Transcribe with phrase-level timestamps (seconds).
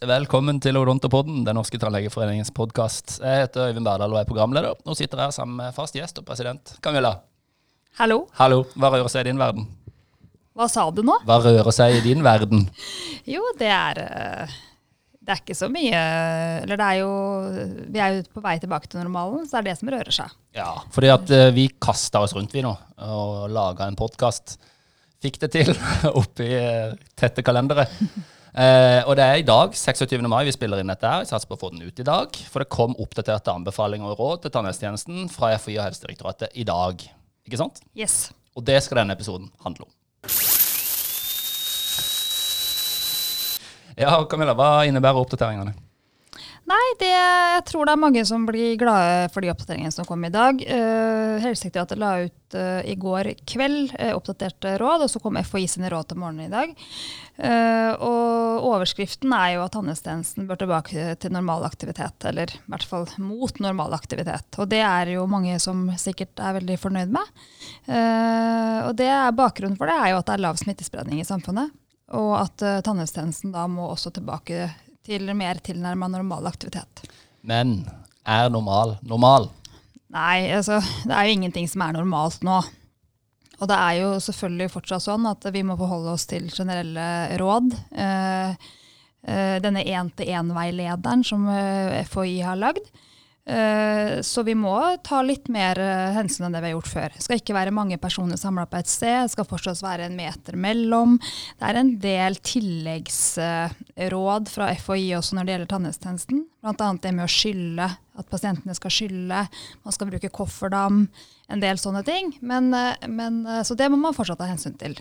[0.00, 3.18] Velkommen til Odontopodden, Den norske tannlegeforeningens podkast.
[3.20, 6.24] Jeg heter Øyvind Berdal og er programleder, og sitter her sammen med fast gjest og
[6.24, 7.18] president Camilla.
[7.98, 8.22] Hallo.
[8.38, 8.62] Hallo.
[8.80, 9.66] Hva rører seg i din verden?
[10.56, 11.18] Hva sa du nå?
[11.28, 12.64] Hva rører seg i din verden?
[13.34, 14.56] Jo, det er eh,
[15.20, 15.98] Det er ikke så mye
[16.62, 17.10] Eller det er jo
[17.92, 20.32] Vi er jo på vei tilbake til normalen, så det er det som rører seg.
[20.56, 22.72] Ja, fordi at eh, vi kasta oss rundt, vi nå,
[23.04, 24.56] og laga en podkast.
[25.20, 25.76] Fikk det til
[26.24, 27.84] oppi eh, tette kalendere.
[28.50, 30.24] Eh, og det er i dag, 26.
[30.26, 31.22] mai, vi spiller inn dette her.
[31.22, 32.34] Jeg satser på å få den ut i dag.
[32.50, 37.04] For det kom oppdaterte anbefalinger og råd til tannhelsetjenesten fra FHI og Helsedirektoratet i dag.
[37.46, 37.82] Ikke sant?
[37.98, 38.32] Yes.
[38.58, 39.94] Og det skal denne episoden handle om.
[44.00, 45.74] Ja, Camilla, hva innebærer oppdateringene?
[46.70, 50.22] Nei, det, jeg tror det er mange som blir glade for de oppdateringene som kom
[50.26, 50.60] i dag.
[50.62, 55.64] Uh, Helsedirektoratet la ut uh, i går kveld uh, oppdaterte råd, og så kom FHI
[55.72, 56.76] sine råd til morgenen i dag.
[57.40, 63.06] Og overskriften er jo at tannhelsetjenesten bør tilbake til normal aktivitet, eller i hvert fall
[63.16, 64.58] mot normal aktivitet.
[64.60, 67.32] Og det er jo mange som sikkert er veldig fornøyd med.
[67.88, 71.72] og det er bakgrunnen for det er jo at det er lav smittespredning i samfunnet.
[72.20, 74.68] Og at uh, tannhelsetjenesten da må også tilbake
[75.06, 77.04] til mer tilnærma normal aktivitet.
[77.46, 77.82] Men
[78.28, 79.48] er normal normal?
[80.10, 82.58] Nei, altså det er jo ingenting som er normalt nå.
[83.60, 87.74] Og det er jo selvfølgelig fortsatt sånn at vi må forholde oss til generelle råd.
[87.92, 88.56] Uh,
[89.28, 91.44] uh, denne én-til-én-veilederen som
[92.08, 92.88] FHI har lagd.
[94.22, 95.78] Så vi må ta litt mer
[96.14, 97.08] hensyn enn det vi har gjort før.
[97.16, 99.24] Det skal ikke være mange personer samla på et sted.
[99.24, 101.16] Det skal fortsatt være en meter mellom.
[101.58, 106.38] Det er en del tilleggsråd fra FHI også når det gjelder tannhelsetjenesten.
[106.60, 106.88] Bl.a.
[107.00, 107.86] det med å skylle,
[108.20, 109.40] at pasientene skal skylle.
[109.86, 110.96] Man skal bruke kofferdam.
[111.50, 112.24] En del sånne ting.
[112.44, 112.64] Men,
[113.08, 113.32] men,
[113.66, 114.94] så det må man fortsatt ta hensyn til.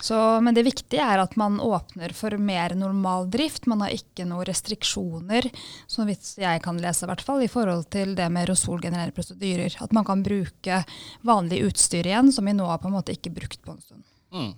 [0.00, 3.68] Så, men det viktige er at man åpner for mer normal drift.
[3.70, 5.50] Man har ikke noen restriksjoner,
[5.90, 9.76] så vidt jeg kan lese, i hvert fall, i forhold til det med Rosol-generelle prosedyrer.
[9.84, 10.82] At man kan bruke
[11.26, 14.04] vanlig utstyr igjen, som vi nå har på en måte ikke brukt på en stund.
[14.30, 14.52] Mm.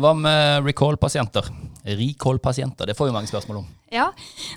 [0.00, 1.50] Hva med recall-pasienter?
[1.84, 3.66] Recall-pasienter, det får vi mange spørsmål om.
[3.92, 4.10] Ja.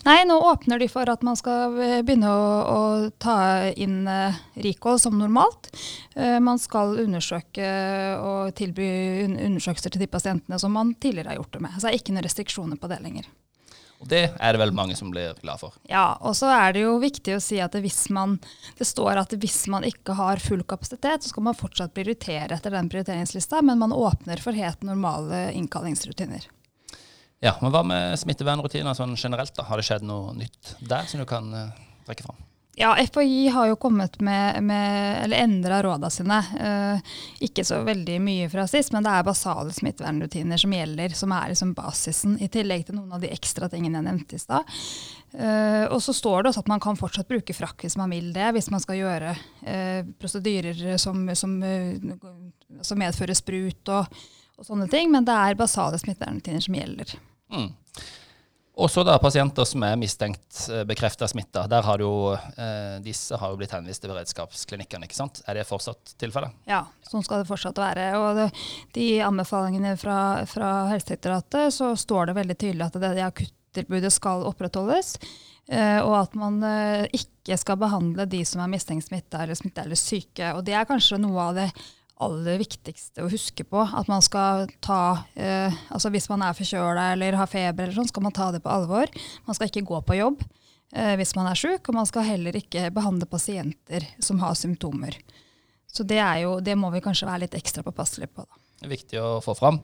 [0.03, 2.81] Nei, nå åpner de for at man skal begynne å, å
[3.21, 3.35] ta
[3.71, 5.69] inn uh, recall som normalt.
[6.15, 7.67] Uh, man skal undersøke
[8.19, 8.89] og tilby
[9.27, 11.77] undersøkelser til de pasientene som man tidligere har gjort det med.
[11.77, 13.31] Så det er ikke noen restriksjoner på det lenger.
[14.01, 15.75] Og Det er det vel mange som blir glad for.
[15.89, 18.39] Ja, og så er det jo viktig å si at det, hvis man,
[18.79, 22.73] det står at hvis man ikke har full kapasitet, så skal man fortsatt prioritere etter
[22.73, 26.49] den prioriteringslista, men man åpner for helt normale innkallingsrutiner.
[27.41, 29.53] Ja, men Hva med smittevernrutiner sånn generelt?
[29.57, 29.65] da?
[29.69, 31.69] Har det skjedd noe nytt der som du kan uh,
[32.05, 32.41] trekke fram?
[32.75, 36.37] Ja, FHI har jo kommet med, med eller endra råda sine.
[36.59, 41.33] Eh, ikke så veldig mye fra sist, men det er basale smittevernrutiner som gjelder, som
[41.35, 44.79] er liksom basisen, i tillegg til noen av de ekstra tingene jeg nevnte i stad.
[45.35, 48.31] Eh, og så står det også at man kan fortsatt bruke frakk hvis man vil
[48.35, 49.35] det, hvis man skal gjøre
[49.67, 51.59] eh, prosedyrer som, som,
[52.79, 54.23] som, medfører sprut og,
[54.55, 57.15] og, sånne ting, men det er basale smittevernrutiner som gjelder.
[57.51, 57.69] Mm.
[58.81, 61.67] Også da pasienter som er mistenkt eh, bekrefta smitta.
[61.69, 65.05] Der har jo, eh, disse har jo blitt henvist til beredskapsklinikkene.
[65.05, 65.43] ikke sant?
[65.45, 66.55] Er det fortsatt tilfellet?
[66.69, 68.07] Ja, sånn skal det fortsatt være.
[68.17, 68.49] Og det,
[68.97, 70.17] de anbefalingene fra,
[70.49, 75.15] fra Helsedirektoratet så står det veldig tydelig at det, det akuttilbudet skal opprettholdes.
[75.71, 79.85] Eh, og at man eh, ikke skal behandle de som er mistenkt smitta eller smitta
[79.85, 80.55] eller syke.
[80.57, 81.69] Og det er kanskje noe av det
[82.23, 83.83] aller viktigste å huske på.
[83.83, 88.09] At man skal ta eh, altså Hvis man er forkjøla eller har feber, eller sånn,
[88.11, 89.11] skal man ta det på alvor.
[89.47, 90.43] Man skal ikke gå på jobb
[90.95, 95.17] eh, hvis man er sjuk, og man skal heller ikke behandle pasienter som har symptomer.
[95.91, 98.45] Så det, jo, det må vi kanskje være litt ekstra påpasselige på.
[98.79, 99.81] Det er viktig å få fram.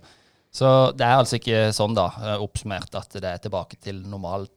[0.53, 4.47] Så det er altså ikke sånn, da, eh, oppsummert, at det er tilbake til normal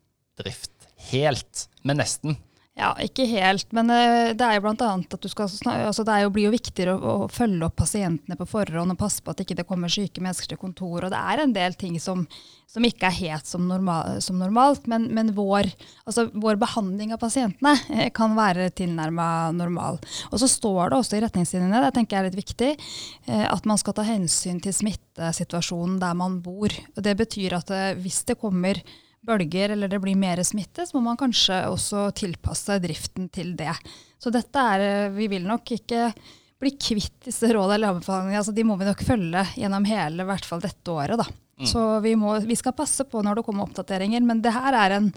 [0.40, 2.38] drift helt, men nesten.
[2.78, 3.66] Ja, ikke helt.
[3.74, 6.54] Men uh, det er jo blant annet at du skal altså Det jo, blir jo
[6.54, 9.72] viktigere å, å, følge opp pasientene på forhånd og passe på at ikke det ikke
[9.74, 11.04] kommer syke mennesker til kontor.
[11.04, 12.22] Og det er en del ting som,
[12.70, 14.86] som ikke er helt som, normal, som normalt.
[14.90, 15.72] Men, men vår,
[16.06, 20.00] altså, vår, behandling av pasientene eh, kan være tilnærma normal.
[20.30, 22.72] Og så står det også i retningslinjene, det tenker jeg er litt viktig,
[23.28, 26.72] uh, at man skal ta hensyn til smittesituasjonen der man bor.
[26.94, 28.78] Og det betyr at hvis det kommer
[29.26, 33.74] bølger eller det blir mer smitte, så må man kanskje også tilpasse driften til det.
[34.20, 36.10] Så dette er eh, Vi vil nok ikke
[36.60, 38.38] bli kvitt disse rådene eller anbefalingene.
[38.40, 41.20] Altså, de må vi nok følge gjennom hele, i hvert fall dette året.
[41.20, 41.26] Da.
[41.60, 41.68] Mm.
[41.68, 44.96] Så vi, må, vi, skal passe på når det kommer oppdateringer, men det her er
[44.98, 45.08] en,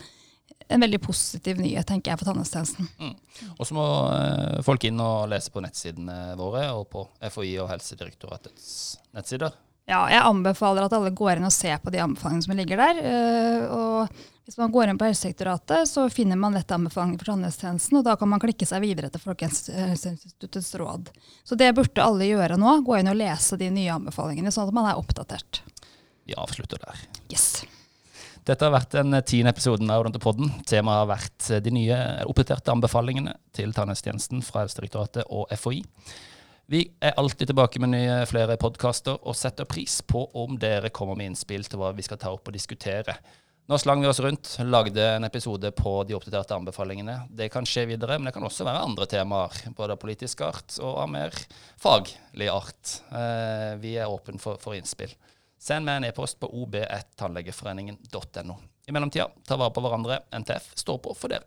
[0.68, 2.88] en veldig positiv nyhet tenker jeg, for tannhelsetjenesten.
[3.00, 3.52] Mm.
[3.58, 7.72] Og så må eh, folk inn og lese på nettsidene våre og på FHI og
[7.74, 8.74] Helsedirektoratets
[9.16, 9.56] nettsider.
[9.90, 13.02] Ja, jeg anbefaler at alle går inn og ser på de anbefalingene som ligger der.
[13.04, 18.00] Eh, og hvis man går inn på Helsedirektoratet, så finner man lett anbefalinger for tannhelsetjenesten,
[18.00, 21.12] og da kan man klikke seg videre til Folkehelseinstituttets råd.
[21.44, 22.78] Så det burde alle gjøre nå.
[22.88, 25.64] Gå inn og lese de nye anbefalingene, sånn at man er oppdatert.
[26.24, 27.06] Vi avslutter der.
[27.32, 27.66] Yes.
[28.48, 30.52] Dette har vært den tiende episoden av Odontopodden.
[30.68, 31.98] Temaet har vært de nye
[32.28, 35.84] oppdaterte anbefalingene til tannhelsetjenesten fra Helsedirektoratet og FHI.
[36.66, 41.16] Vi er alltid tilbake med nye flere podkaster, og setter pris på om dere kommer
[41.20, 43.18] med innspill til hva vi skal ta opp og diskutere.
[43.68, 47.18] Nå slang vi oss rundt, lagde en episode på de oppdaterte anbefalingene.
[47.32, 50.80] Det kan skje videre, men det kan også være andre temaer, både av politisk art
[50.80, 51.32] og av mer
[51.80, 53.02] faglig art.
[53.12, 55.14] Eh, vi er åpne for, for, innspill.
[55.60, 58.56] Send meg en e-post på ob1tannlegeforeningen.no.
[58.88, 60.16] I mellomtida, ta vare på hverandre.
[60.44, 61.44] NTF står på for dere.